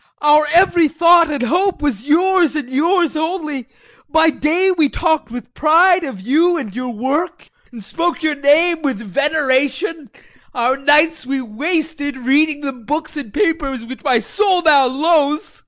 Our 0.19 0.47
every 0.51 0.87
thought 0.87 1.29
and 1.29 1.43
hope 1.43 1.79
was 1.83 2.07
yours 2.07 2.55
and 2.55 2.71
yours 2.71 3.15
only. 3.15 3.67
By 4.09 4.31
day 4.31 4.71
we 4.71 4.89
talked 4.89 5.29
with 5.29 5.53
pride 5.53 6.03
of 6.03 6.19
you 6.19 6.57
and 6.57 6.75
your 6.75 6.89
work, 6.89 7.51
and 7.71 7.83
spoke 7.83 8.23
your 8.23 8.33
name 8.33 8.81
with 8.81 8.97
veneration; 8.97 10.09
our 10.55 10.75
nights 10.75 11.27
we 11.27 11.39
wasted 11.39 12.17
reading 12.17 12.61
the 12.61 12.73
books 12.73 13.15
and 13.15 13.31
papers 13.31 13.85
which 13.85 14.03
my 14.03 14.17
soul 14.17 14.63
now 14.63 14.87
loathes. 14.87 15.59